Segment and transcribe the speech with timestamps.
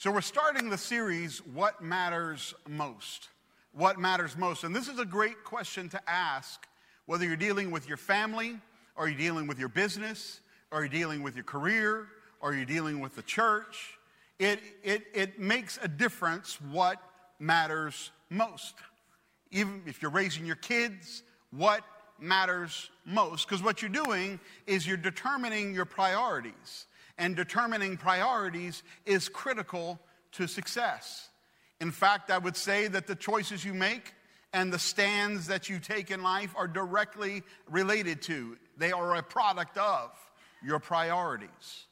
[0.00, 3.30] So, we're starting the series, What Matters Most?
[3.72, 4.62] What Matters Most?
[4.62, 6.68] And this is a great question to ask
[7.06, 8.60] whether you're dealing with your family,
[8.94, 10.40] or you're dealing with your business,
[10.70, 12.06] or you're dealing with your career,
[12.40, 13.98] or you're dealing with the church.
[14.38, 17.02] It, it, it makes a difference what
[17.40, 18.76] matters most.
[19.50, 21.82] Even if you're raising your kids, what
[22.20, 23.48] matters most?
[23.48, 26.86] Because what you're doing is you're determining your priorities
[27.18, 30.00] and determining priorities is critical
[30.32, 31.28] to success.
[31.80, 34.14] In fact, I would say that the choices you make
[34.52, 39.22] and the stands that you take in life are directly related to, they are a
[39.22, 40.10] product of
[40.64, 41.86] your priorities.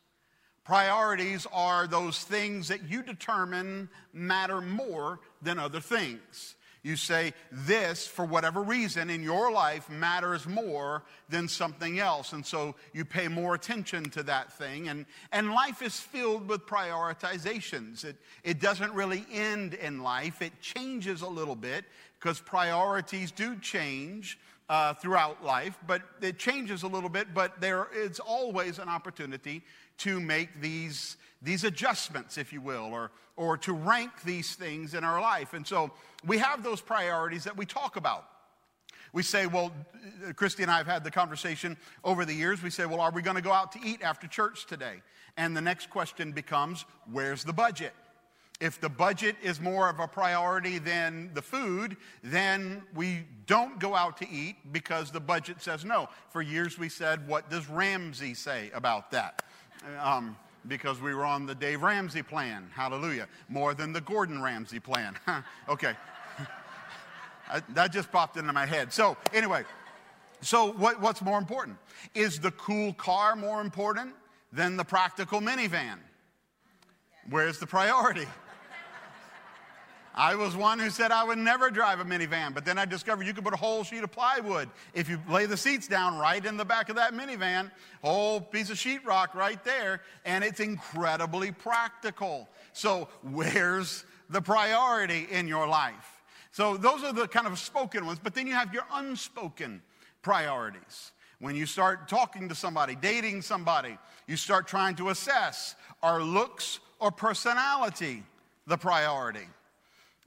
[0.65, 6.56] Priorities are those things that you determine matter more than other things.
[6.87, 12.33] You say this, for whatever reason, in your life matters more than something else.
[12.33, 14.87] And so you pay more attention to that thing.
[14.87, 18.05] And, and life is filled with prioritizations.
[18.05, 18.15] It,
[18.45, 21.87] it doesn't really end in life, it changes a little bit
[22.21, 24.39] because priorities do change.
[24.69, 29.63] Uh, throughout life, but it changes a little bit, but there is always an opportunity
[29.97, 35.05] to make these, these adjustments, if you will, or, or to rank these things in
[35.05, 35.55] our life.
[35.55, 35.93] And so
[36.27, 38.27] we have those priorities that we talk about.
[39.13, 39.71] We say, well,
[40.35, 42.61] Christy and I have had the conversation over the years.
[42.61, 45.01] We say, well, are we going to go out to eat after church today?
[45.37, 47.93] And the next question becomes, where's the budget?
[48.59, 53.95] If the budget is more of a priority than the food, then we don't go
[53.95, 56.09] out to eat because the budget says no.
[56.31, 59.43] For years we said, what does Ramsey say about that?
[60.03, 60.37] Um,
[60.69, 62.71] because we were on the Dave Ramsey plan.
[62.75, 63.29] Hallelujah.
[63.51, 65.17] More than the Gordon Ramsay plan.
[65.69, 65.95] okay.
[67.49, 68.91] I, that just popped into my head.
[68.91, 69.65] So, anyway,
[70.41, 71.77] so what, what's more important?
[72.15, 74.15] Is the cool car more important
[74.51, 75.99] than the practical minivan?
[77.29, 78.27] Where's the priority?
[80.17, 83.27] I was one who said I would never drive a minivan, but then I discovered
[83.27, 86.43] you could put a whole sheet of plywood if you lay the seats down right
[86.43, 87.71] in the back of that minivan,
[88.03, 92.49] whole piece of sheetrock right there, and it's incredibly practical.
[92.73, 96.23] So, where's the priority in your life?
[96.51, 99.83] So, those are the kind of spoken ones, but then you have your unspoken
[100.23, 101.13] priorities.
[101.41, 106.81] When you start talking to somebody, dating somebody, you start trying to assess are looks
[107.01, 108.23] or personality
[108.67, 109.47] the priority?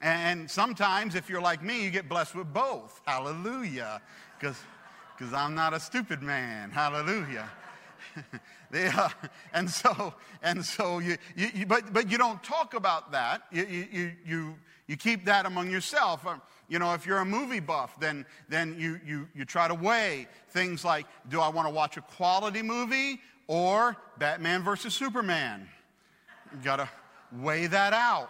[0.01, 3.01] And sometimes, if you're like me, you get blessed with both.
[3.05, 4.01] Hallelujah.
[4.39, 4.63] Because
[5.33, 6.71] I'm not a stupid man.
[6.71, 7.49] Hallelujah.
[8.73, 9.09] uh,
[9.53, 13.41] and so, and so you, you, you, but, but you don't talk about that.
[13.51, 14.55] You, you, you,
[14.87, 16.25] you keep that among yourself.
[16.25, 16.37] Uh,
[16.69, 20.27] you know, if you're a movie buff, then, then you, you, you try to weigh
[20.51, 25.67] things like do I want to watch a quality movie or Batman versus Superman?
[26.53, 26.89] You got to
[27.33, 28.29] weigh that out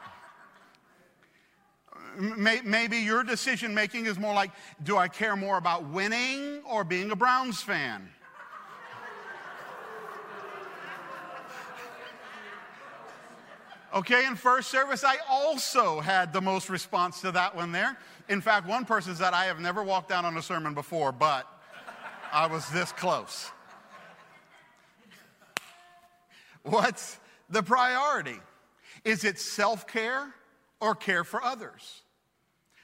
[2.17, 4.51] maybe your decision making is more like
[4.83, 8.09] do I care more about winning or being a Browns fan?
[13.91, 17.97] Okay, in first service, I also had the most response to that one there.
[18.27, 21.47] In fact, one person said, I have never walked down on a sermon before, but
[22.31, 23.49] I was this close.
[26.61, 27.17] What's
[27.49, 28.37] the priority?
[29.03, 30.35] Is it self care
[30.79, 32.01] or care for others?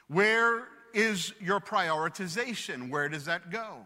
[0.08, 2.90] Where is your prioritization?
[2.90, 3.86] Where does that go?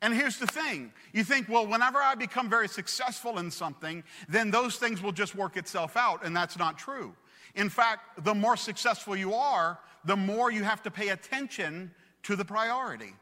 [0.00, 4.50] And here's the thing you think, well, whenever I become very successful in something, then
[4.50, 6.24] those things will just work itself out.
[6.24, 7.14] And that's not true.
[7.54, 11.92] In fact, the more successful you are, the more you have to pay attention
[12.24, 13.14] to the priority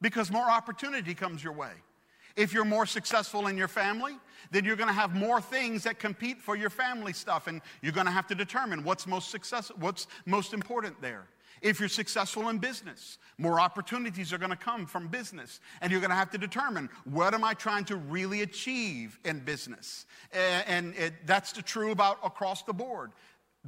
[0.00, 1.72] because more opportunity comes your way.
[2.38, 4.16] If you're more successful in your family,
[4.52, 7.92] then you're going to have more things that compete for your family stuff, and you're
[7.92, 11.26] going to have to determine what's most successful, what's most important there.
[11.60, 15.58] If you're successful in business, more opportunities are going to come from business.
[15.80, 19.40] And you're going to have to determine what am I trying to really achieve in
[19.40, 20.06] business?
[20.32, 23.10] And it, that's the true about across the board.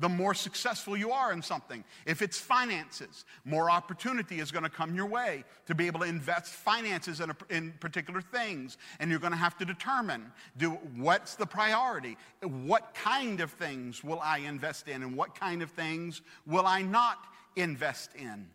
[0.01, 1.85] The more successful you are in something.
[2.07, 6.07] If it's finances, more opportunity is going to come your way to be able to
[6.07, 8.79] invest finances in, a, in particular things.
[8.99, 12.17] And you're going to have to determine do, what's the priority?
[12.43, 15.03] What kind of things will I invest in?
[15.03, 17.19] And what kind of things will I not
[17.57, 18.47] invest in.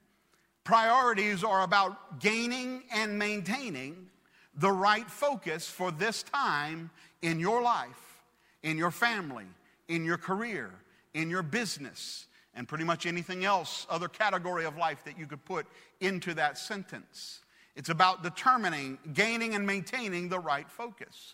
[0.63, 4.07] Priorities are about gaining and maintaining
[4.55, 6.89] the right focus for this time
[7.21, 8.23] in your life,
[8.63, 9.45] in your family,
[9.87, 10.71] in your career,
[11.15, 15.43] in your business, and pretty much anything else, other category of life that you could
[15.45, 15.65] put
[15.99, 17.39] into that sentence.
[17.75, 21.33] It's about determining, gaining, and maintaining the right focus.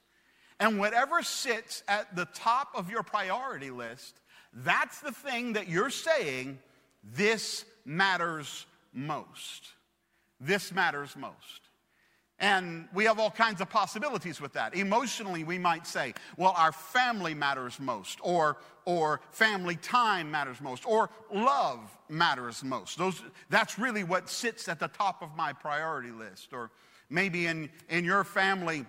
[0.59, 4.21] And whatever sits at the top of your priority list,
[4.53, 6.59] That's the thing that you're saying,
[7.03, 9.69] this matters most.
[10.39, 11.60] This matters most.
[12.41, 14.75] And we have all kinds of possibilities with that.
[14.75, 20.83] Emotionally, we might say, well, our family matters most, or, or family time matters most,
[20.87, 21.79] or love
[22.09, 22.97] matters most.
[22.97, 23.21] Those,
[23.51, 26.51] that's really what sits at the top of my priority list.
[26.51, 26.71] Or
[27.11, 28.87] maybe in, in your family,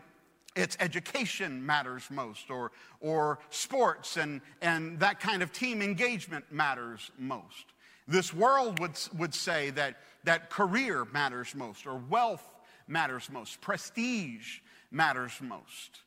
[0.56, 7.10] it's education matters most, or, or sports and, and that kind of team engagement matters
[7.19, 7.66] most.
[8.08, 12.44] This world would, would say that, that career matters most, or wealth
[12.93, 14.59] matters most, prestige
[14.91, 16.00] matters most.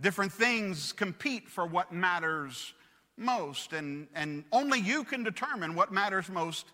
[0.00, 2.72] Different things compete for what matters
[3.16, 6.66] most, and, and only you can determine what matters most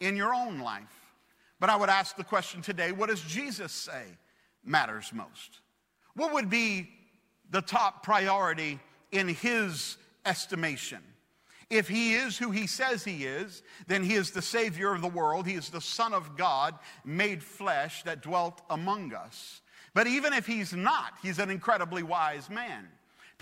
[0.00, 1.14] in your own life.
[1.60, 4.02] But I would ask the question today what does Jesus say
[4.64, 5.60] matters most?
[6.14, 6.90] What would be
[7.50, 8.80] the top priority
[9.12, 9.96] in his
[10.26, 10.98] estimation?
[11.70, 15.08] If he is who he says he is, then he is the Savior of the
[15.08, 15.46] world.
[15.46, 19.60] He is the Son of God made flesh that dwelt among us.
[19.94, 22.88] But even if he's not, he's an incredibly wise man.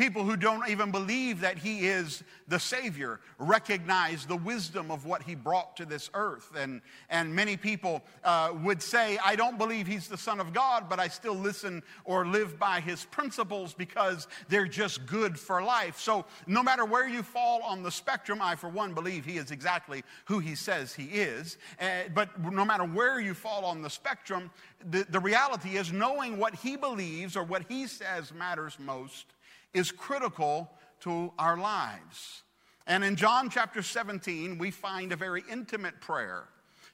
[0.00, 5.22] People who don't even believe that he is the Savior recognize the wisdom of what
[5.22, 6.54] he brought to this earth.
[6.56, 6.80] And,
[7.10, 10.98] and many people uh, would say, I don't believe he's the Son of God, but
[10.98, 16.00] I still listen or live by his principles because they're just good for life.
[16.00, 19.50] So no matter where you fall on the spectrum, I, for one, believe he is
[19.50, 21.58] exactly who he says he is.
[21.78, 24.50] Uh, but no matter where you fall on the spectrum,
[24.88, 29.26] the, the reality is knowing what he believes or what he says matters most
[29.74, 32.42] is critical to our lives.
[32.86, 36.44] And in John chapter 17, we find a very intimate prayer.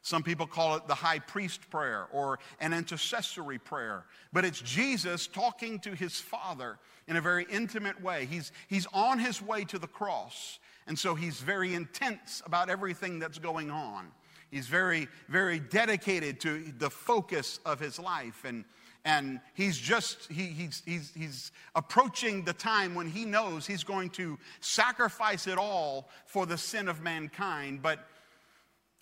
[0.02, 5.26] Some people call it the high priest prayer or an intercessory prayer, but it's Jesus
[5.26, 6.78] talking to his Father
[7.08, 8.26] in a very intimate way.
[8.26, 13.18] He's, he's on his way to the cross, and so he's very intense about everything
[13.18, 14.12] that's going on.
[14.50, 18.44] He's very, very dedicated to the focus of his life.
[18.44, 18.64] And
[19.06, 24.10] and he's just he, he's, he's, he's approaching the time when he knows he's going
[24.10, 28.00] to sacrifice it all for the sin of mankind but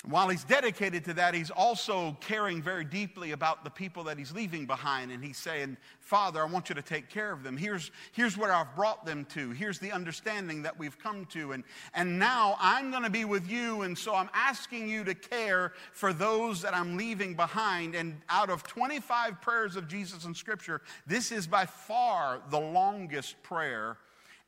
[0.06, 4.32] while he's dedicated to that, he's also caring very deeply about the people that he's
[4.32, 5.10] leaving behind.
[5.10, 7.56] And he's saying, Father, I want you to take care of them.
[7.56, 9.50] Here's, here's where I've brought them to.
[9.52, 11.52] Here's the understanding that we've come to.
[11.52, 11.64] And,
[11.94, 13.82] and now I'm going to be with you.
[13.82, 17.94] And so I'm asking you to care for those that I'm leaving behind.
[17.94, 23.42] And out of 25 prayers of Jesus in Scripture, this is by far the longest
[23.42, 23.96] prayer.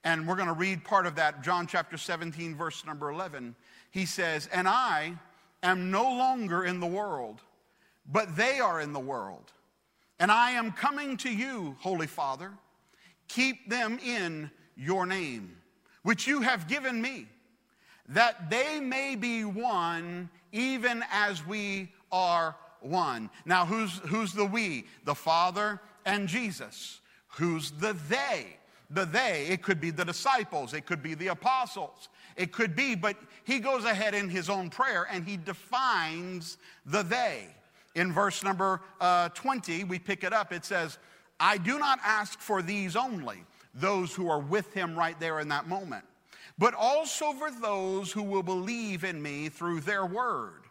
[0.05, 3.57] And we're going to read part of that, John chapter 17, verse number 11.
[3.91, 5.15] He says, And I,
[5.71, 7.41] am no longer in the world,
[8.11, 9.53] but they are in the world.
[10.19, 12.53] And I am coming to you, Holy Father.
[13.29, 15.57] Keep them in your name,
[16.03, 17.27] which you have given me,
[18.09, 23.31] that they may be one, even as we are one.
[23.45, 24.87] Now, who's, who's the we?
[25.05, 27.01] The Father and Jesus.
[27.29, 28.57] Who's the they?
[28.91, 32.95] The they, it could be the disciples, it could be the apostles, it could be,
[32.95, 37.47] but he goes ahead in his own prayer and he defines the they.
[37.95, 40.53] In verse number uh, 20, we pick it up.
[40.53, 40.99] It says,
[41.41, 43.45] I do not ask for these only,
[43.75, 46.05] those who are with him right there in that moment,
[46.59, 50.66] but also for those who will believe in me through their word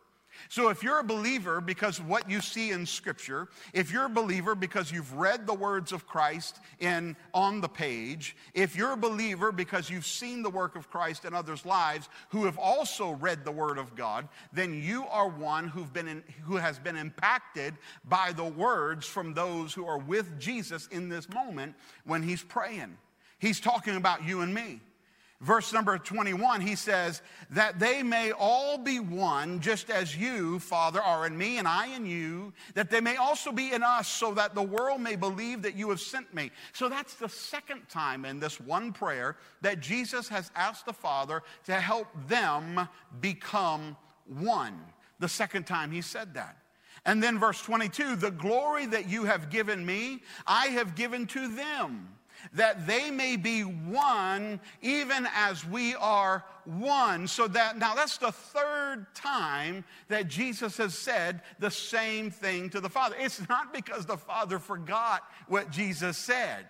[0.50, 4.56] so if you're a believer because what you see in scripture, if you're a believer
[4.56, 9.52] because you've read the words of Christ in on the page, if you're a believer
[9.52, 13.52] because you've seen the work of Christ in others' lives who have also read the
[13.52, 17.74] word of God, then you are one who've been in, who has been impacted
[18.08, 21.76] by the words from those who are with Jesus in this moment
[22.06, 22.98] when he's praying.
[23.40, 24.82] He's talking about you and me.
[25.46, 27.22] Verse number 21, he says,
[27.52, 31.96] That they may all be one, just as you, Father, are in me and I
[31.96, 35.62] in you, that they may also be in us, so that the world may believe
[35.62, 36.50] that you have sent me.
[36.74, 41.44] So that's the second time in this one prayer that Jesus has asked the Father
[41.66, 42.90] to help them
[43.22, 44.82] become one.
[45.20, 46.58] The second time he said that.
[47.06, 51.56] And then verse 22 the glory that you have given me, I have given to
[51.56, 52.16] them
[52.54, 57.28] that they may be one even as we are one.
[57.28, 62.80] So that now that's the third time that Jesus has said the same thing to
[62.80, 63.16] the Father.
[63.20, 66.68] It's not because the Father forgot what Jesus said.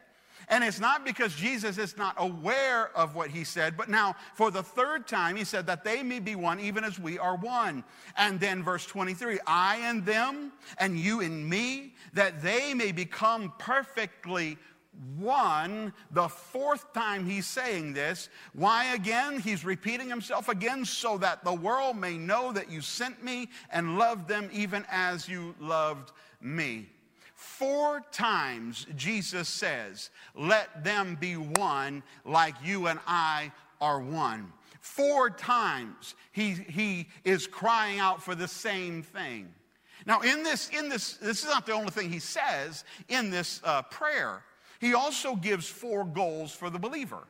[0.48, 4.52] And it's not because Jesus is not aware of what he said, but now for
[4.52, 7.84] the third time, he said that they may be one even as we are one.
[8.18, 13.54] And then verse 23 I and them, and you and me, that they may become
[13.58, 14.58] perfectly
[15.18, 18.30] one, the fourth time he's saying this.
[18.54, 19.40] Why again?
[19.40, 23.98] He's repeating himself again so that the world may know that you sent me and
[23.98, 26.12] loved them even as you loved
[26.42, 26.88] me.
[27.36, 34.52] Four times Jesus says, Let them be one like you and I are one.
[34.82, 39.54] Four times he, he is crying out for the same thing.
[40.06, 43.62] Now, in this, in this, this is not the only thing he says in this
[43.64, 44.44] uh, prayer.
[44.80, 47.24] He also gives four goals for the believer.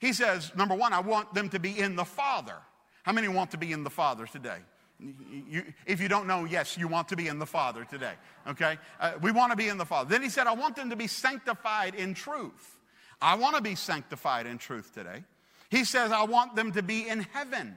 [0.00, 2.56] He says, number one, I want them to be in the Father.
[3.02, 4.58] How many want to be in the Father today?
[4.98, 8.14] You, if you don't know, yes, you want to be in the Father today,
[8.46, 8.78] okay?
[8.98, 10.08] Uh, we want to be in the Father.
[10.08, 12.78] Then he said, I want them to be sanctified in truth.
[13.20, 15.24] I want to be sanctified in truth today.
[15.70, 17.76] He says, I want them to be in heaven.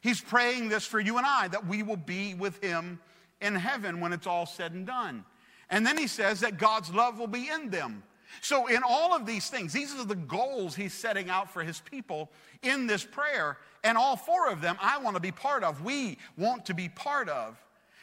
[0.00, 3.00] He's praying this for you and I, that we will be with him
[3.40, 5.24] in heaven when it's all said and done.
[5.70, 8.02] And then he says that God's love will be in them.
[8.40, 11.80] So, in all of these things, these are the goals he's setting out for his
[11.80, 12.30] people
[12.62, 13.58] in this prayer.
[13.84, 15.82] And all four of them I want to be part of.
[15.82, 17.56] We want to be part of.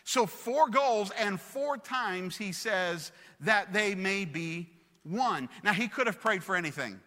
[0.03, 4.69] So, four goals, and four times he says that they may be
[5.03, 5.49] one.
[5.63, 6.99] Now, he could have prayed for anything.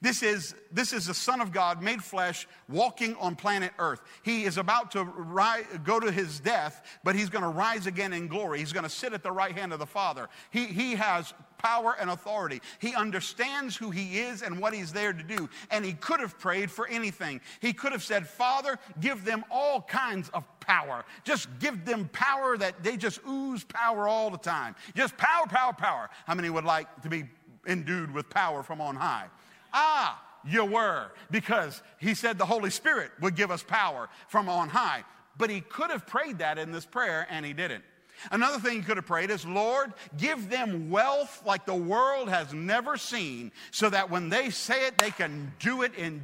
[0.00, 4.00] This is, this is the Son of God made flesh walking on planet Earth.
[4.22, 8.12] He is about to rise, go to his death, but he's going to rise again
[8.12, 8.58] in glory.
[8.58, 10.28] He's going to sit at the right hand of the Father.
[10.50, 12.60] He, he has power and authority.
[12.78, 15.48] He understands who he is and what he's there to do.
[15.70, 17.40] And he could have prayed for anything.
[17.60, 21.04] He could have said, Father, give them all kinds of power.
[21.24, 24.74] Just give them power that they just ooze power all the time.
[24.94, 26.10] Just power, power, power.
[26.26, 27.24] How many would like to be
[27.66, 29.26] endued with power from on high?
[29.72, 34.68] Ah, you were, because he said the Holy Spirit would give us power from on
[34.68, 35.04] high.
[35.38, 37.84] But he could have prayed that in this prayer, and he didn't.
[38.30, 42.52] Another thing he could have prayed is, Lord, give them wealth like the world has
[42.52, 46.22] never seen, so that when they say it, they can do it in,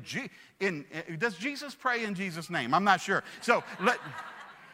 [0.61, 2.75] in, in does Jesus pray in Jesus' name?
[2.75, 3.23] I'm not sure.
[3.41, 3.99] So let,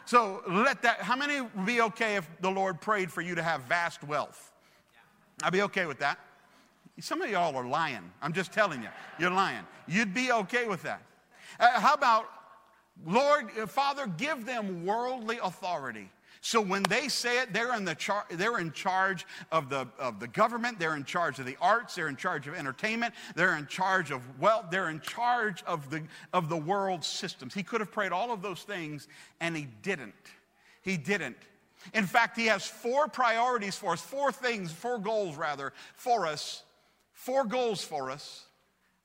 [0.05, 3.43] so let that, how many would be okay if the Lord prayed for you to
[3.43, 4.51] have vast wealth?
[5.43, 6.19] I'd be okay with that.
[6.99, 8.11] Some of y'all are lying.
[8.21, 9.65] I'm just telling you, you're lying.
[9.87, 11.01] You'd be okay with that.
[11.59, 12.25] Uh, how about,
[13.05, 16.09] Lord, uh, Father, give them worldly authority.
[16.41, 20.19] So when they say it, they're in, the char- they're in charge of the, of
[20.19, 23.67] the government, they're in charge of the arts, they're in charge of entertainment, they're in
[23.67, 27.53] charge of wealth, they're in charge of the, of the world systems.
[27.53, 29.07] He could have prayed all of those things,
[29.41, 30.13] and he didn't.
[30.81, 31.37] He didn't.
[31.93, 36.63] In fact, he has four priorities for us, four things, four goals rather, for us
[37.19, 38.45] four goals for us,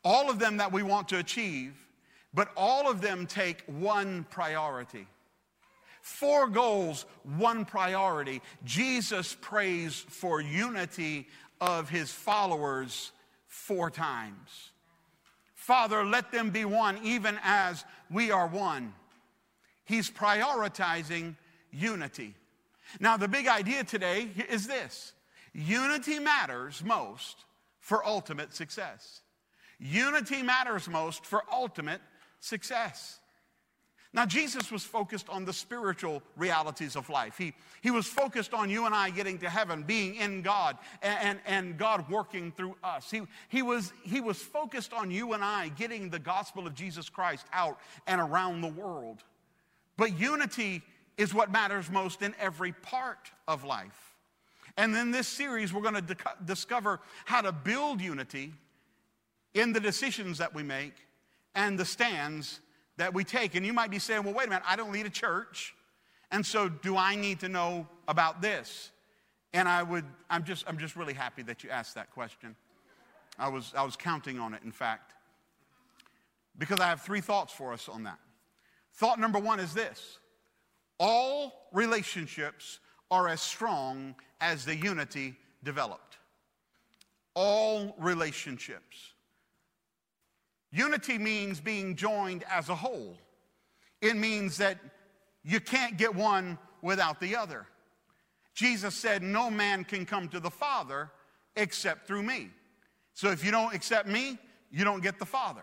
[0.05, 1.75] all of them that we want to achieve,
[2.33, 5.07] but all of them take one priority.
[6.05, 7.07] Four goals,
[7.39, 8.43] one priority.
[8.63, 11.29] Jesus prays for unity
[11.63, 13.11] of his followers
[13.47, 14.73] four times.
[15.55, 18.93] Father, let them be one, even as we are one.
[19.87, 21.37] He's prioritizing
[21.73, 22.35] unity.
[23.01, 25.15] Now, the big idea today is this
[25.55, 27.47] unity matters most
[27.81, 29.23] for ultimate success.
[29.79, 32.03] Unity matters most for ultimate
[32.41, 33.21] success.
[34.15, 37.37] Now, Jesus was focused on the spiritual realities of life.
[37.37, 37.53] He,
[37.83, 41.39] he was focused on you and I getting to heaven, being in God, and, and,
[41.47, 43.11] and, God working through us.
[43.11, 47.09] He, he, was, he was focused on you and I getting the gospel of Jesus
[47.09, 49.25] Christ out and around the world.
[49.97, 50.83] But unity
[51.19, 54.15] is what matters most in every part of life.
[54.77, 58.53] And in this series, we're going to discover how to build unity
[59.55, 60.95] in the decisions that we make
[61.57, 62.61] and the stands
[62.97, 63.55] that we take.
[63.55, 65.75] And you might be saying, well, wait a minute, I don't lead a church.
[66.31, 68.91] And so do I need to know about this?
[69.53, 72.57] And I would, I'm just, I'm just really happy that you asked that question.
[73.39, 75.13] I was, I was counting on it, in fact,
[76.59, 78.19] because I have three thoughts for us on that.
[78.95, 80.19] Thought number one is this
[80.99, 82.79] all relationships
[83.11, 86.19] are as strong as the unity developed.
[87.35, 89.14] All relationships.
[90.75, 93.17] Unity means being joined as a whole.
[94.01, 94.79] It means that
[95.45, 97.69] you can't get one without the other.
[98.55, 101.13] Jesus said, No man can come to the Father
[101.55, 102.51] except through me.
[103.13, 104.37] So if you don't accept me,
[104.73, 105.63] you don't get the Father.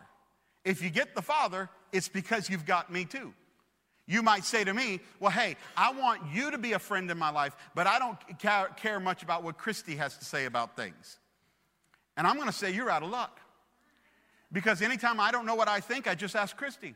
[0.63, 3.33] If you get the Father, it's because you've got me too.
[4.07, 7.17] You might say to me, Well, hey, I want you to be a friend in
[7.17, 8.17] my life, but I don't
[8.77, 11.17] care much about what Christy has to say about things.
[12.15, 13.41] And I'm going to say, You're out of luck.
[14.51, 16.95] Because anytime I don't know what I think, I just ask Christy.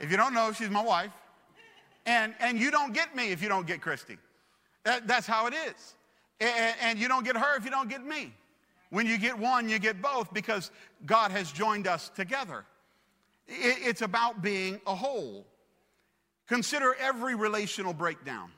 [0.00, 1.12] if you don't know, she's my wife.
[2.06, 4.18] And, and you don't get me if you don't get Christy.
[4.84, 5.94] That, that's how it is.
[6.40, 8.32] And, and you don't get her if you don't get me.
[8.90, 10.70] When you get one, you get both because
[11.04, 12.64] God has joined us together.
[13.48, 15.46] It, it's about being a whole.
[16.48, 18.50] Consider every relational breakdown.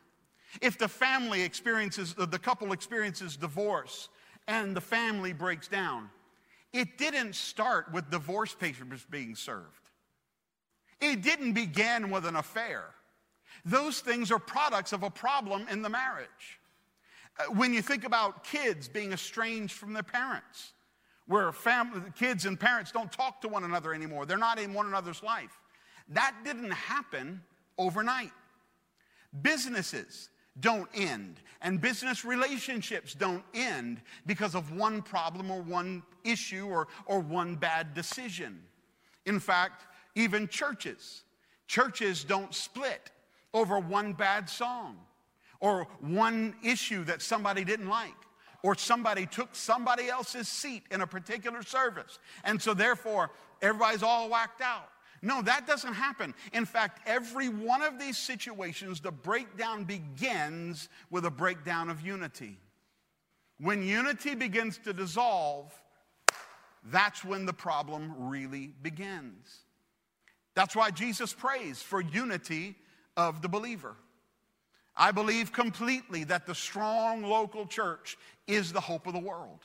[0.61, 4.09] If the family experiences, the couple experiences divorce
[4.49, 6.11] and the family breaks down,
[6.73, 9.91] it didn't start with divorce papers being served.
[11.01, 12.85] It didn't begin with an affair.
[13.65, 16.61] Those things are products of a problem in the marriage.
[17.39, 20.73] Uh, when you think about kids being estranged from their parents,
[21.27, 24.87] where family, kids and parents don't talk to one another anymore, they're not in one
[24.87, 25.59] another's life.
[26.09, 27.43] That didn't happen
[27.79, 28.33] overnight.
[29.43, 36.67] Businesses don't end, and business relationships don't end because of one problem or one issue
[36.67, 38.63] or, or one bad decision.
[39.27, 41.23] In fact, even churches,
[41.67, 43.11] churches don't split
[43.53, 44.99] over one bad song
[45.61, 48.15] or one issue that somebody didn't like
[48.63, 52.19] or somebody took somebody else's seat in a particular service.
[52.45, 53.31] And so, therefore,
[53.63, 54.89] everybody's all whacked out.
[55.23, 56.35] No, that doesn't happen.
[56.53, 62.59] In fact, every one of these situations, the breakdown begins with a breakdown of unity.
[63.59, 65.73] When unity begins to dissolve,
[66.85, 69.61] that's when the problem really begins.
[70.55, 72.77] That's why Jesus prays for unity
[73.17, 73.97] of the believer.
[74.97, 79.61] I believe completely that the strong local church is the hope of the world.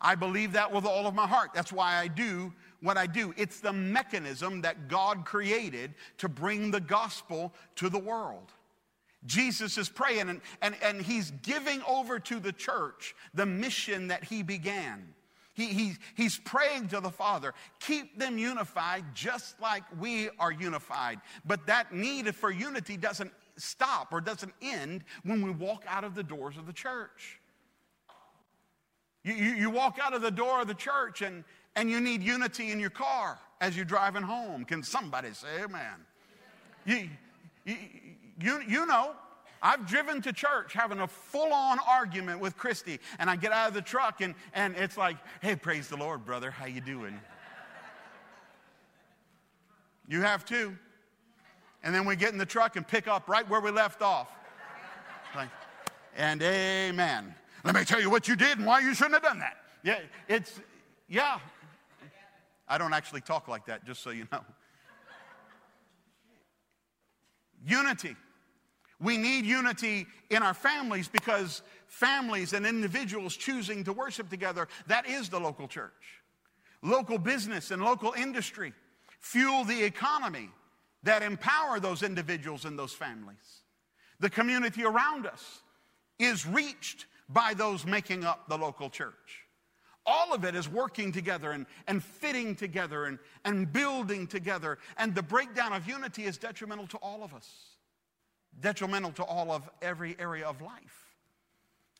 [0.00, 1.50] I believe that with all of my heart.
[1.54, 3.34] That's why I do what I do.
[3.36, 8.52] It's the mechanism that God created to bring the gospel to the world.
[9.26, 14.24] Jesus is praying and, and, and he's giving over to the church the mission that
[14.24, 15.14] he began.
[15.52, 21.20] He, he, he's praying to the Father, keep them unified just like we are unified.
[21.44, 26.14] But that need for unity doesn't stop or doesn't end when we walk out of
[26.14, 27.40] the doors of the church.
[29.22, 31.44] You, you, you walk out of the door of the church and,
[31.76, 34.64] and you need unity in your car as you're driving home.
[34.64, 36.04] Can somebody say amen?
[36.84, 37.08] You,
[37.64, 39.12] you, you, know,
[39.62, 43.68] I've driven to church having a full on argument with Christy, and I get out
[43.68, 46.50] of the truck and, and it's like, hey, praise the Lord, brother.
[46.50, 47.20] How you doing?
[50.08, 50.76] You have too.
[51.82, 54.28] And then we get in the truck and pick up right where we left off.
[55.34, 55.48] Like,
[56.16, 57.34] and amen.
[57.64, 59.56] Let me tell you what you did and why you shouldn't have done that.
[59.82, 60.60] Yeah, it's,
[61.08, 61.38] yeah.
[62.70, 64.40] I don't actually talk like that, just so you know.
[67.66, 68.16] Unity.
[69.00, 75.08] We need unity in our families because families and individuals choosing to worship together, that
[75.08, 76.22] is the local church.
[76.82, 78.72] Local business and local industry
[79.18, 80.48] fuel the economy
[81.02, 83.64] that empower those individuals and those families.
[84.20, 85.62] The community around us
[86.18, 89.46] is reached by those making up the local church.
[90.06, 94.78] All of it is working together and, and fitting together and, and building together.
[94.96, 97.48] And the breakdown of unity is detrimental to all of us,
[98.60, 101.16] detrimental to all of every area of life.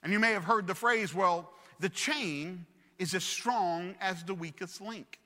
[0.02, 2.64] And you may have heard the phrase, well, the chain
[2.98, 5.18] is as strong as the weakest link.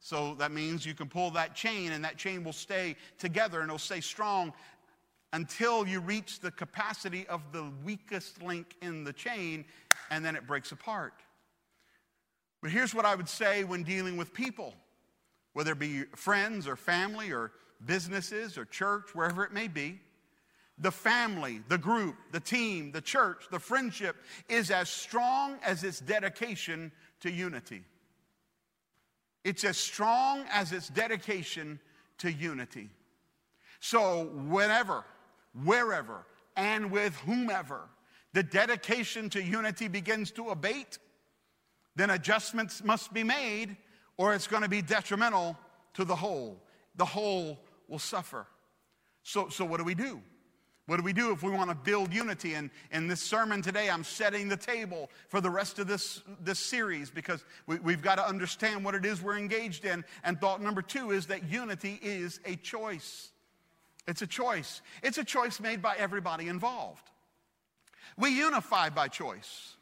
[0.00, 3.68] So that means you can pull that chain and that chain will stay together and
[3.68, 4.52] it'll stay strong
[5.32, 9.64] until you reach the capacity of the weakest link in the chain
[10.10, 11.14] and then it breaks apart.
[12.66, 14.74] But here's what I would say when dealing with people,
[15.52, 17.52] whether it be friends or family or
[17.84, 20.00] businesses or church, wherever it may be.
[20.76, 24.16] The family, the group, the team, the church, the friendship
[24.48, 27.84] is as strong as its dedication to unity.
[29.44, 31.78] It's as strong as its dedication
[32.18, 32.90] to unity.
[33.78, 35.04] So, whenever,
[35.62, 36.26] wherever,
[36.56, 37.82] and with whomever
[38.32, 40.98] the dedication to unity begins to abate,
[41.96, 43.76] then adjustments must be made
[44.16, 45.58] or it's going to be detrimental
[45.94, 46.62] to the whole.
[46.96, 48.46] The whole will suffer.
[49.22, 50.20] So, so what do we do?
[50.86, 52.54] What do we do if we want to build unity?
[52.54, 56.60] And in this sermon today, I'm setting the table for the rest of this, this
[56.60, 60.04] series because we, we've got to understand what it is we're engaged in.
[60.22, 63.30] And thought number two is that unity is a choice.
[64.06, 64.80] It's a choice.
[65.02, 67.10] It's a choice made by everybody involved.
[68.16, 69.75] We unify by choice.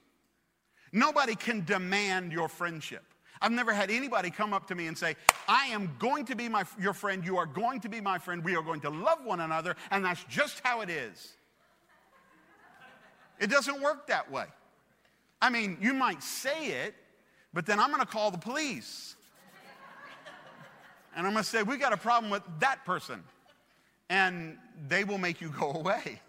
[0.95, 3.03] Nobody can demand your friendship.
[3.43, 5.17] I've never had anybody come up to me and say,
[5.49, 7.25] I am going to be my, your friend.
[7.25, 8.45] You are going to be my friend.
[8.45, 9.75] We are going to love one another.
[9.91, 11.33] And that's just how it is.
[13.41, 14.45] It doesn't work that way.
[15.43, 16.95] I mean, you might say it,
[17.53, 19.17] but then I'm going to call the police.
[21.17, 23.25] And I'm going to say, we got a problem with that person.
[24.09, 26.21] and they will make you go away.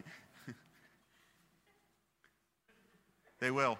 [3.39, 3.77] they will.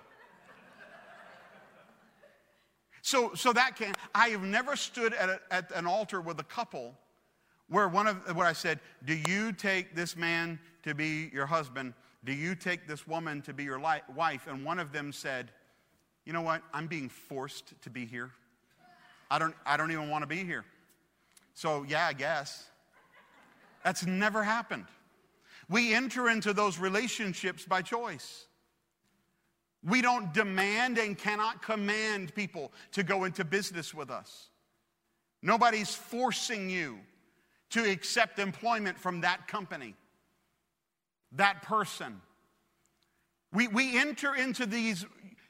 [3.06, 6.44] So, so that can, I have never stood at, a, at an altar with a
[6.44, 6.96] couple
[7.70, 11.94] where one of, where I said, do you take this man to be your husband?
[12.24, 14.48] Do you take this woman to be your li- wife?
[14.48, 15.52] And one of them said,
[16.26, 16.64] you know what?
[16.74, 18.32] I'm being forced to be here.
[19.30, 20.66] I don't, I don't even want to be here.
[21.54, 22.66] So, yeah, I guess.
[23.84, 24.86] That's never happened.
[25.70, 28.48] We enter into those relationships by choice.
[29.86, 34.50] We don't demand and cannot command people to go into business with us.
[35.44, 36.98] Nobody's forcing you
[37.70, 39.94] to accept employment from that company,
[41.34, 42.20] that person.
[43.54, 45.06] We, we enter into these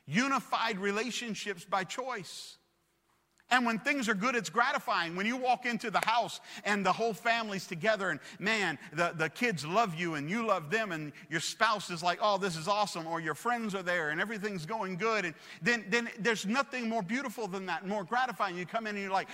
[0.06, 2.58] unified relationships by choice.
[3.56, 5.16] And when things are good, it's gratifying.
[5.16, 9.30] When you walk into the house and the whole family's together, and man, the, the
[9.30, 12.68] kids love you and you love them, and your spouse is like, oh, this is
[12.68, 16.90] awesome, or your friends are there and everything's going good, and then, then there's nothing
[16.90, 18.58] more beautiful than that, more gratifying.
[18.58, 19.30] You come in and you're like,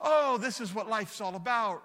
[0.00, 1.82] oh, this is what life's all about.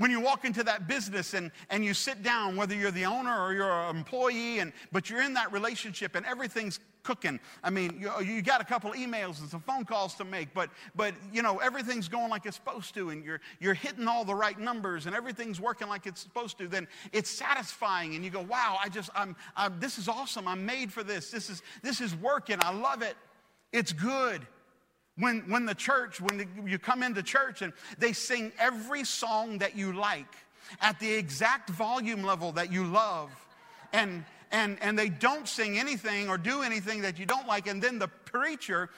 [0.00, 3.38] When you walk into that business and, and you sit down, whether you're the owner
[3.38, 7.38] or you're an employee, and, but you're in that relationship and everything's cooking.
[7.62, 10.70] I mean, you, you got a couple emails and some phone calls to make, but,
[10.96, 14.34] but you know, everything's going like it's supposed to, and you're, you're hitting all the
[14.34, 18.40] right numbers, and everything's working like it's supposed to, then it's satisfying, and you go,
[18.40, 20.48] wow, I just, I'm, I'm this is awesome.
[20.48, 21.30] I'm made for this.
[21.30, 22.56] This is, this is working.
[22.62, 23.18] I love it.
[23.70, 24.46] It's good.
[25.20, 29.58] When, when the church, when the, you come into church and they sing every song
[29.58, 30.34] that you like
[30.80, 33.30] at the exact volume level that you love,
[33.92, 37.80] and and, and they don't sing anything or do anything that you don't like, and
[37.80, 38.90] then the preacher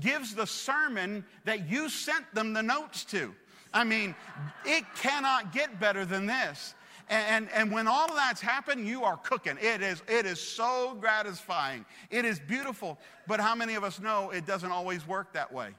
[0.00, 3.32] gives the sermon that you sent them the notes to.
[3.72, 4.16] I mean,
[4.64, 6.74] it cannot get better than this.
[7.10, 9.58] And, and, when all of that's happened, you are cooking.
[9.60, 11.84] It is, it is so gratifying.
[12.08, 13.00] It is beautiful.
[13.26, 15.70] But how many of us know it doesn't always work that way?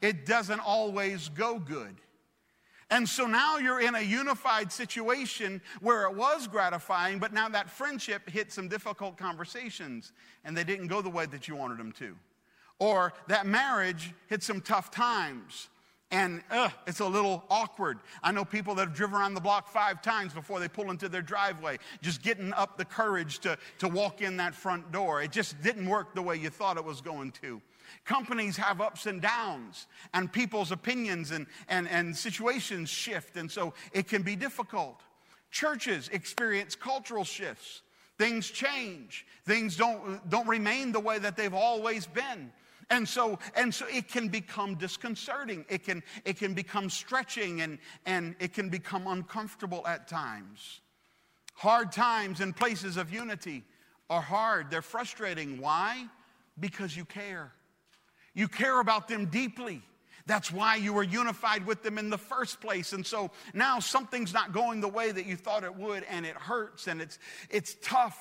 [0.00, 1.96] It doesn't always go good.
[2.90, 7.68] And so now you're in a unified situation where it was gratifying, but now that
[7.68, 10.12] friendship hit some difficult conversations
[10.44, 12.14] and they didn't go the way that you wanted them to.
[12.78, 15.70] Or that marriage hit some tough times
[16.10, 17.98] and uh, it's a little awkward.
[18.22, 21.08] I know people that have driven around the block five times before they pull into
[21.08, 25.22] their driveway, just getting up the courage to, to walk in that front door.
[25.22, 27.60] It just didn't work the way you thought it was going to.
[28.04, 33.74] Companies have ups and downs, and people's opinions and, and, and situations shift, and so
[33.92, 35.00] it can be difficult.
[35.50, 37.82] Churches experience cultural shifts.
[38.18, 39.26] Things change.
[39.44, 42.52] Things don't, don't remain the way that they've always been.
[42.90, 45.64] And so, and so it can become disconcerting.
[45.68, 50.80] It can, it can become stretching and, and it can become uncomfortable at times.
[51.54, 53.62] Hard times and places of unity
[54.10, 54.70] are hard.
[54.70, 55.60] They're frustrating.
[55.60, 56.06] Why?
[56.58, 57.52] Because you care.
[58.34, 59.82] You care about them deeply.
[60.26, 62.92] That's why you were unified with them in the first place.
[62.92, 66.34] And so now something's not going the way that you thought it would, and it
[66.34, 67.18] hurts and it's,
[67.50, 68.18] it's tough.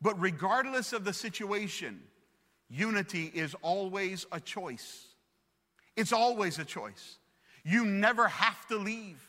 [0.00, 2.00] But regardless of the situation,
[2.70, 5.06] unity is always a choice.
[5.96, 7.18] It's always a choice.
[7.64, 9.20] You never have to leave.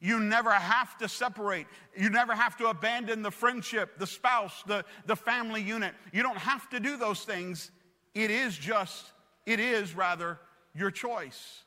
[0.00, 1.66] You never have to separate.
[1.96, 5.94] You never have to abandon the friendship, the spouse, the, the family unit.
[6.12, 7.70] You don't have to do those things.
[8.14, 9.12] It is just
[9.46, 10.38] it is rather
[10.74, 11.64] your choice.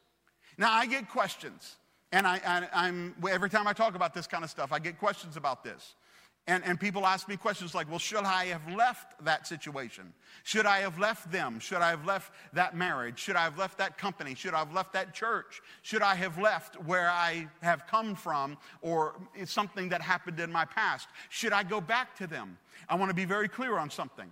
[0.57, 1.75] Now, I get questions,
[2.11, 2.39] and I,
[2.73, 5.63] I, am every time I talk about this kind of stuff, I get questions about
[5.63, 5.95] this.
[6.45, 10.11] And, and people ask me questions like, well, should I have left that situation?
[10.43, 11.57] Should I have left them?
[11.59, 13.17] Should I have left that marriage?
[13.17, 14.35] Should I have left that company?
[14.35, 15.61] Should I have left that church?
[15.83, 20.65] Should I have left where I have come from or something that happened in my
[20.65, 21.07] past?
[21.29, 22.57] Should I go back to them?
[22.89, 24.29] I want to be very clear on something.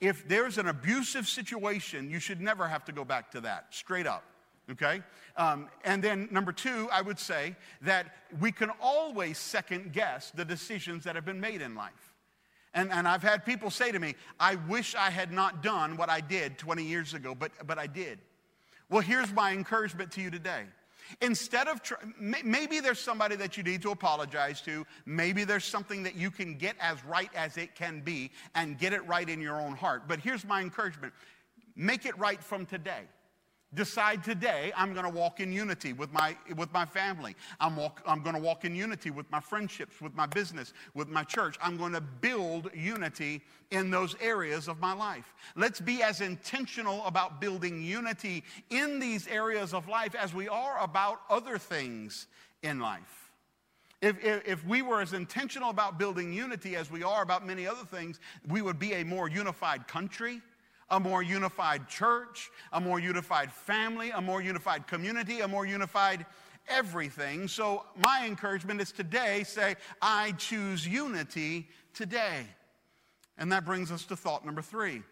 [0.00, 4.08] If there's an abusive situation, you should never have to go back to that, straight
[4.08, 4.24] up.
[4.70, 5.02] Okay?
[5.36, 10.44] Um, and then, number two, I would say that we can always second guess the
[10.44, 11.92] decisions that have been made in life.
[12.74, 16.10] And, and I've had people say to me, I wish I had not done what
[16.10, 18.18] I did 20 years ago, but, but I did.
[18.90, 20.64] Well, here's my encouragement to you today
[21.20, 21.80] Instead of,
[22.18, 24.86] maybe there's somebody that you need to apologize to.
[25.04, 28.92] Maybe there's something that you can get as right as it can be and get
[28.92, 30.08] it right in your own heart.
[30.08, 31.12] But here's my encouragement
[31.78, 33.02] make it right from today
[33.74, 37.36] decide today I'm going to walk in unity with my, with my family.
[37.60, 41.08] I'm, walk, I'm going to walk in unity with my friendships, with my business, with
[41.08, 41.56] my church.
[41.62, 45.34] I'm going to build unity in those areas of my life.
[45.56, 50.78] Let's be as intentional about building unity in these areas of life as we are
[50.82, 52.28] about other things
[52.62, 53.30] in life.
[54.02, 57.66] If, if, if, we were as intentional about building unity as we are about many
[57.66, 60.42] other things, we would be a more unified country,
[60.90, 66.24] a more unified church, a more unified family, a more unified community, a more unified
[66.68, 67.48] everything.
[67.48, 72.46] So, my encouragement is today say, I choose unity today.
[73.38, 75.02] And that brings us to thought number three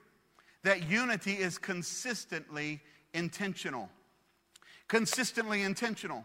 [0.63, 2.81] that unity is consistently
[3.13, 3.91] intentional.
[4.89, 6.25] Consistently intentional.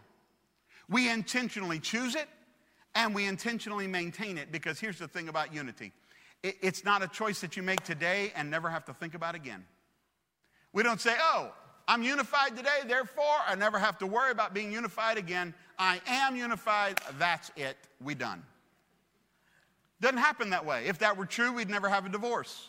[0.88, 2.28] We intentionally choose it
[2.94, 5.92] and we intentionally maintain it because here's the thing about unity
[6.42, 9.64] it's not a choice that you make today and never have to think about again.
[10.72, 11.52] We don't say, oh,
[11.88, 15.54] I'm unified today, therefore I never have to worry about being unified again.
[15.78, 18.42] I am unified, that's it, we done.
[20.00, 20.86] Doesn't happen that way.
[20.86, 22.68] If that were true, we'd never have a divorce.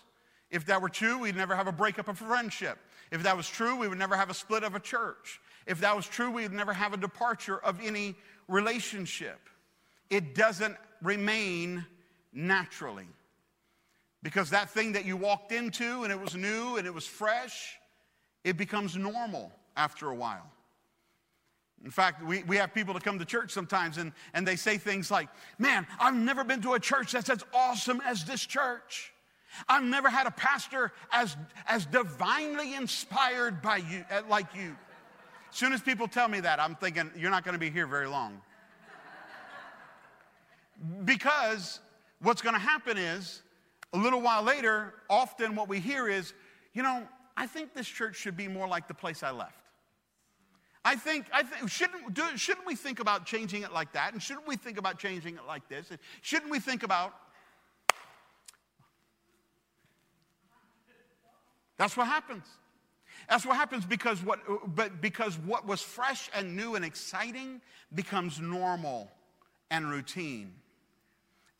[0.50, 2.78] If that were true, we'd never have a breakup of a friendship.
[3.12, 5.40] If that was true, we would never have a split of a church.
[5.66, 8.16] If that was true, we'd never have a departure of any
[8.48, 9.40] relationship.
[10.10, 11.86] It doesn't remain
[12.34, 13.08] naturally.
[14.24, 17.78] Because that thing that you walked into and it was new and it was fresh,
[18.44, 20.50] it becomes normal after a while.
[21.84, 24.78] In fact, we, we have people to come to church sometimes and, and they say
[24.78, 29.12] things like, Man, I've never been to a church that's as awesome as this church.
[29.68, 31.36] I've never had a pastor as,
[31.68, 34.76] as divinely inspired by you, uh, like you.
[35.50, 37.88] As soon as people tell me that, I'm thinking, you're not going to be here
[37.88, 38.42] very long.
[41.06, 41.80] because
[42.22, 43.42] what's going to happen is,
[43.94, 46.34] a little while later, often what we hear is,
[46.74, 49.56] you know, I think this church should be more like the place I left.
[50.84, 54.14] I think, I think shouldn't, do, shouldn't we think about changing it like that?
[54.14, 55.92] And shouldn't we think about changing it like this?
[55.92, 57.14] And shouldn't we think about
[61.82, 62.44] That's what happens.
[63.28, 67.60] That's what happens because what, but because what was fresh and new and exciting
[67.96, 69.10] becomes normal
[69.72, 70.54] and routine.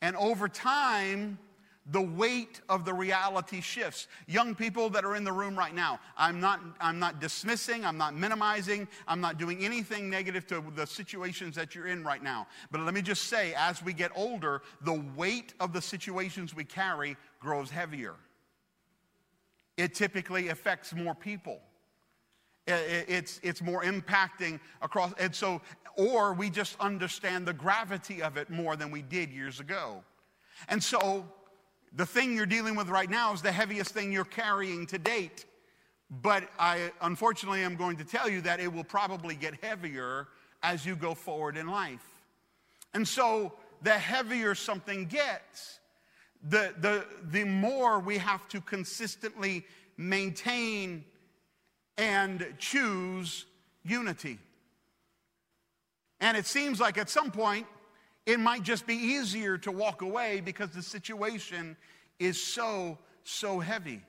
[0.00, 1.40] And over time,
[1.90, 4.06] the weight of the reality shifts.
[4.28, 7.98] Young people that are in the room right now, I'm not, I'm not dismissing, I'm
[7.98, 12.46] not minimizing, I'm not doing anything negative to the situations that you're in right now.
[12.70, 16.64] But let me just say, as we get older, the weight of the situations we
[16.64, 18.14] carry grows heavier
[19.76, 21.60] it typically affects more people.
[22.66, 25.60] It's, it's more impacting across, and so,
[25.96, 30.04] or we just understand the gravity of it more than we did years ago.
[30.68, 31.26] And so,
[31.94, 35.44] the thing you're dealing with right now is the heaviest thing you're carrying to date.
[36.10, 40.28] But I unfortunately am going to tell you that it will probably get heavier
[40.62, 42.04] as you go forward in life.
[42.94, 45.80] And so, the heavier something gets,
[46.42, 49.64] the, the, the more we have to consistently
[49.96, 51.04] maintain
[51.98, 53.44] and choose
[53.84, 54.38] unity.
[56.20, 57.66] And it seems like at some point,
[58.26, 61.76] it might just be easier to walk away because the situation
[62.18, 64.00] is so, so heavy.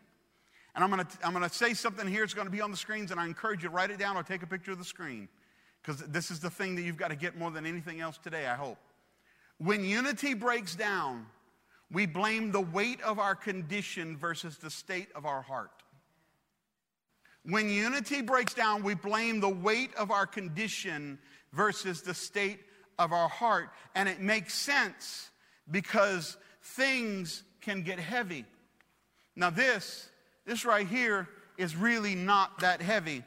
[0.75, 3.19] And I'm gonna, I'm gonna say something here, it's gonna be on the screens, and
[3.19, 5.27] I encourage you to write it down or take a picture of the screen.
[5.81, 8.47] Because this is the thing that you've got to get more than anything else today,
[8.47, 8.77] I hope.
[9.57, 11.25] When unity breaks down,
[11.91, 15.71] we blame the weight of our condition versus the state of our heart.
[17.45, 21.19] When unity breaks down, we blame the weight of our condition
[21.51, 22.61] versus the state
[22.99, 23.69] of our heart.
[23.95, 25.29] And it makes sense
[25.69, 28.45] because things can get heavy.
[29.35, 30.09] Now, this,
[30.45, 31.27] this right here
[31.57, 33.23] is really not that heavy.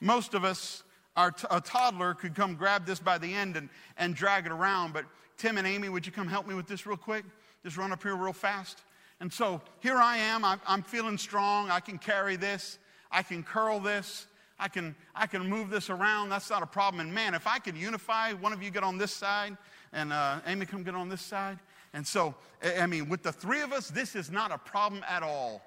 [0.00, 0.82] Most of us,
[1.16, 4.52] our t- a toddler could come grab this by the end and, and drag it
[4.52, 4.92] around.
[4.92, 5.04] But
[5.36, 7.24] Tim and Amy, would you come help me with this real quick?
[7.62, 8.82] just run up here real fast.
[9.20, 10.44] And so here I am.
[10.44, 11.70] I'm, I'm feeling strong.
[11.70, 12.78] I can carry this.
[13.10, 14.26] I can curl this.
[14.60, 16.28] I can, I can move this around.
[16.28, 17.00] That's not a problem.
[17.00, 19.56] And man, if I could unify, one of you get on this side,
[19.92, 21.58] and uh, Amy come get on this side.
[21.94, 22.34] And so,
[22.78, 25.62] I mean, with the three of us, this is not a problem at all.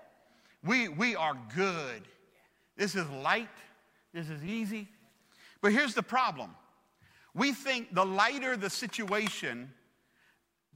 [0.63, 2.03] We, we are good.
[2.77, 3.49] This is light.
[4.13, 4.87] This is easy.
[5.61, 6.51] But here's the problem
[7.33, 9.71] we think the lighter the situation,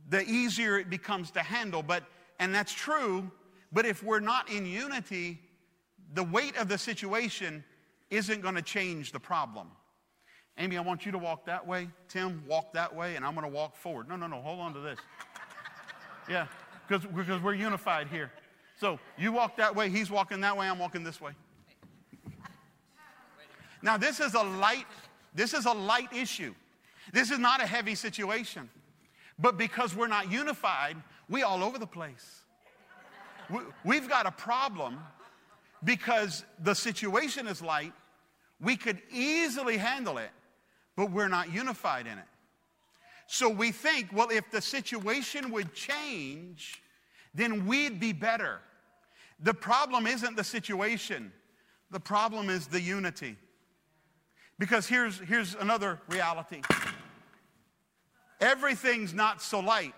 [0.09, 1.83] the easier it becomes to handle.
[1.83, 2.03] But,
[2.39, 3.29] and that's true,
[3.71, 5.39] but if we're not in unity,
[6.13, 7.63] the weight of the situation
[8.09, 9.69] isn't going to change the problem.
[10.57, 11.89] Amy, I want you to walk that way.
[12.07, 14.09] Tim, walk that way, and I'm going to walk forward.
[14.09, 14.99] No, no, no, hold on to this.
[16.29, 16.47] Yeah,
[16.89, 18.33] because we're unified here.
[18.81, 21.31] So you walk that way, he's walking that way, I'm walking this way.
[23.81, 24.85] Now, this is a light,
[25.33, 26.53] this is a light issue.
[27.13, 28.69] This is not a heavy situation.
[29.39, 30.97] But because we're not unified,
[31.29, 32.41] we all over the place.
[33.85, 34.99] We've got a problem
[35.83, 37.93] because the situation is light.
[38.59, 40.31] We could easily handle it,
[40.95, 42.25] but we're not unified in it.
[43.27, 46.81] So we think, well, if the situation would change,
[47.33, 48.59] then we'd be better.
[49.41, 51.31] The problem isn't the situation,
[51.91, 53.37] the problem is the unity.
[54.59, 56.61] Because here's, here's another reality
[58.39, 59.93] everything's not so light.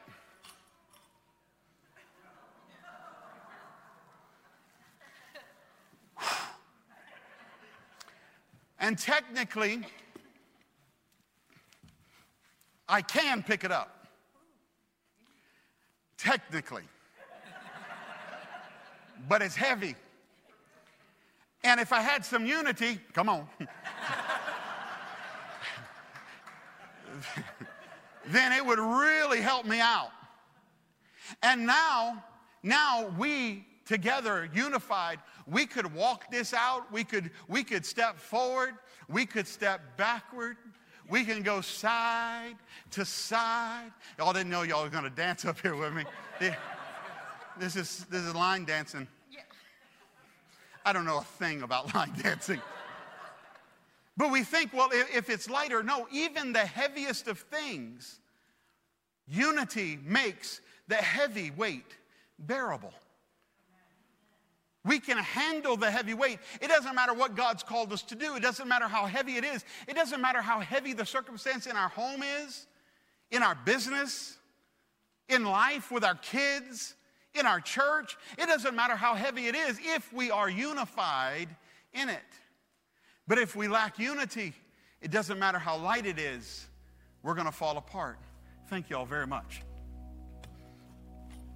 [8.80, 9.82] And technically,
[12.88, 14.08] I can pick it up.
[16.18, 16.84] Technically.
[19.28, 19.96] But it's heavy.
[21.64, 23.48] And if I had some unity, come on.
[28.28, 30.12] then it would really help me out.
[31.44, 32.24] And now,
[32.64, 36.92] now we together, unified, we could walk this out.
[36.92, 38.76] We could, we could step forward.
[39.08, 40.58] We could step backward.
[41.10, 42.56] We can go side
[42.92, 43.92] to side.
[44.18, 46.04] Y'all didn't know y'all were going to dance up here with me.
[47.60, 49.08] This is, this is line dancing.
[50.86, 52.62] I don't know a thing about line dancing.
[54.16, 58.20] But we think, well, if it's lighter, no, even the heaviest of things,
[59.28, 61.98] unity makes the heavy weight
[62.38, 62.94] bearable.
[64.90, 66.40] We can handle the heavy weight.
[66.60, 68.36] It doesn't matter what God's called us to do.
[68.36, 69.64] It doesn't matter how heavy it is.
[69.88, 72.66] It doesn't matter how heavy the circumstance in our home is,
[73.30, 74.40] in our business,
[75.28, 76.96] in life with our kids,
[77.36, 78.18] in our church.
[78.40, 81.50] It doesn't matter how heavy it is if we are unified
[81.94, 82.18] in it.
[83.28, 84.54] But if we lack unity,
[85.04, 86.66] it doesn't matter how light it is,
[87.22, 88.18] we're going to fall apart.
[88.72, 89.62] Thank you all very much.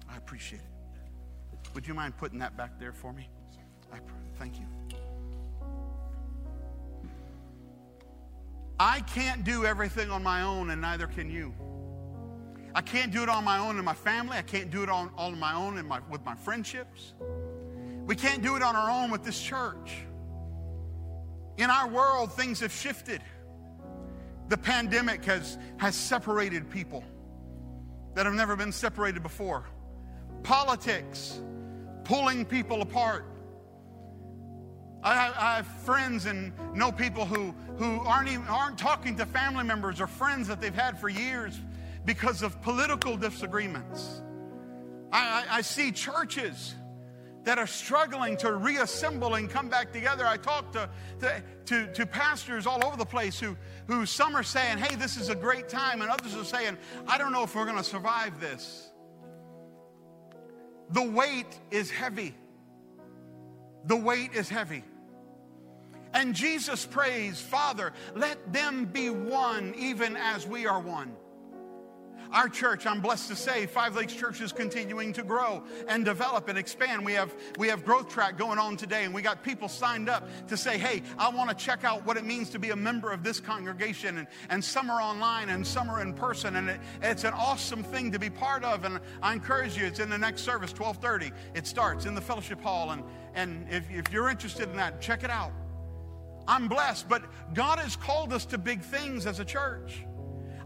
[0.08, 0.73] I appreciate it.
[1.74, 3.28] Would you mind putting that back there for me?
[3.92, 3.98] I
[4.38, 4.66] thank you.
[8.78, 11.54] I can't do everything on my own, and neither can you.
[12.74, 14.36] I can't do it on my own in my family.
[14.36, 17.14] I can't do it on, on my own in my, with my friendships.
[18.04, 19.92] We can't do it on our own with this church.
[21.56, 23.22] In our world, things have shifted.
[24.48, 27.04] The pandemic has, has separated people
[28.14, 29.64] that have never been separated before.
[30.42, 31.40] Politics
[32.04, 33.26] pulling people apart.
[35.02, 40.00] I, have friends and know people who, who aren't, even, aren't talking to family members
[40.00, 41.60] or friends that they've had for years
[42.06, 44.22] because of political disagreements.
[45.12, 46.74] I, I, I see churches
[47.44, 50.26] that are struggling to reassemble and come back together.
[50.26, 50.88] I talk to,
[51.20, 55.18] to, to, to, pastors all over the place who, who some are saying, hey, this
[55.18, 57.84] is a great time, and others are saying, I don't know if we're going to
[57.84, 58.90] survive this.
[60.90, 62.34] The weight is heavy.
[63.86, 64.84] The weight is heavy.
[66.12, 71.16] And Jesus prays, Father, let them be one even as we are one.
[72.32, 76.48] Our church, I'm blessed to say, Five Lakes Church is continuing to grow and develop
[76.48, 77.04] and expand.
[77.04, 80.28] We have, we have growth track going on today, and we got people signed up
[80.48, 83.12] to say, hey, I want to check out what it means to be a member
[83.12, 84.18] of this congregation.
[84.18, 87.82] And, and some are online and some are in person, and it, it's an awesome
[87.82, 88.84] thing to be part of.
[88.84, 91.32] And I encourage you, it's in the next service, 1230.
[91.54, 92.90] It starts in the fellowship hall.
[92.90, 93.02] And,
[93.34, 95.52] and if, if you're interested in that, check it out.
[96.46, 97.22] I'm blessed, but
[97.54, 100.04] God has called us to big things as a church.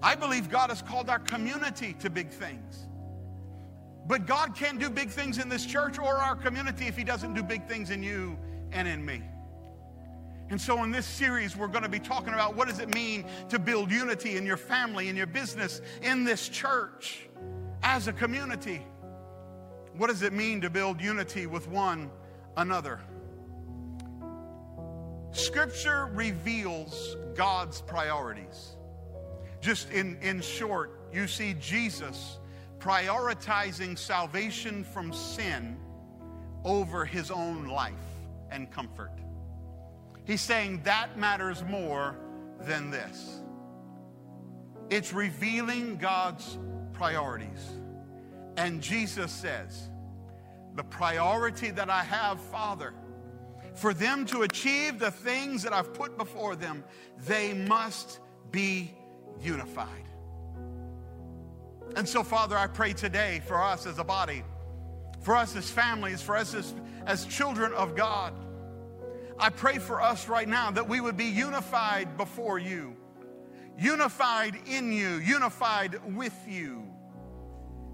[0.03, 2.87] I believe God has called our community to big things.
[4.07, 7.35] But God can't do big things in this church or our community if He doesn't
[7.35, 8.39] do big things in you
[8.73, 9.23] and in me.
[10.51, 13.27] And so, in this series, we're going to be talking about what does it mean
[13.51, 17.29] to build unity in your family, in your business, in this church,
[17.83, 18.83] as a community.
[19.99, 22.11] What does it mean to build unity with one
[22.57, 23.01] another?
[25.33, 28.78] Scripture reveals God's priorities.
[29.61, 32.39] Just in, in short, you see Jesus
[32.79, 35.77] prioritizing salvation from sin
[36.65, 37.95] over his own life
[38.51, 39.13] and comfort.
[40.25, 42.17] He's saying that matters more
[42.61, 43.41] than this.
[44.91, 46.59] It's revealing God's
[46.93, 47.73] priorities.
[48.57, 49.89] And Jesus says,
[50.75, 52.95] The priority that I have, Father,
[53.75, 56.85] for them to achieve the things that I've put before them,
[57.27, 58.93] they must be
[59.43, 60.05] unified.
[61.97, 64.45] And so, Father, I pray today for us as a body,
[65.21, 66.75] for us as families, for us as,
[67.07, 68.35] as children of God.
[69.39, 72.97] I pray for us right now that we would be unified before you,
[73.79, 76.85] unified in you, unified with you,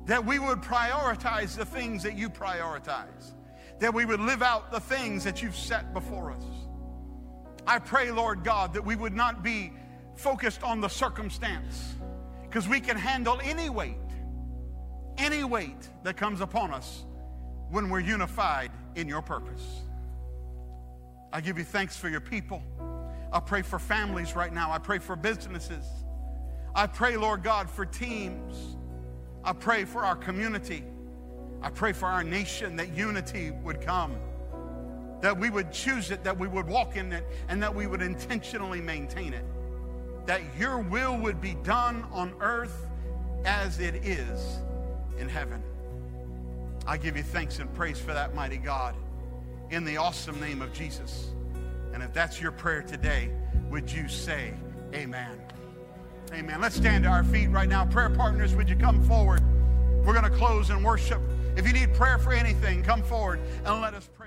[0.06, 3.34] that we would prioritize the things that you prioritize,
[3.78, 6.44] that we would live out the things that you've set before us.
[7.66, 9.72] I pray, Lord God, that we would not be
[10.16, 11.94] focused on the circumstance.
[12.42, 13.96] Because we can handle any weight,
[15.18, 17.04] any weight that comes upon us
[17.70, 19.82] when we're unified in your purpose.
[21.32, 22.62] I give you thanks for your people.
[23.32, 24.70] I pray for families right now.
[24.70, 25.84] I pray for businesses.
[26.76, 28.76] I pray, Lord God, for teams.
[29.42, 30.84] I pray for our community.
[31.60, 34.16] I pray for our nation that unity would come,
[35.22, 38.02] that we would choose it, that we would walk in it, and that we would
[38.02, 39.44] intentionally maintain it.
[40.26, 42.86] That your will would be done on earth
[43.44, 44.58] as it is
[45.18, 45.62] in heaven.
[46.86, 48.94] I give you thanks and praise for that, mighty God,
[49.70, 51.28] in the awesome name of Jesus.
[51.92, 53.30] And if that's your prayer today,
[53.70, 54.52] would you say
[54.94, 55.40] amen?
[56.32, 56.60] Amen.
[56.60, 57.84] Let's stand to our feet right now.
[57.84, 59.42] Prayer partners, would you come forward?
[60.04, 61.20] We're going to close and worship.
[61.56, 64.23] If you need prayer for anything, come forward and let us pray.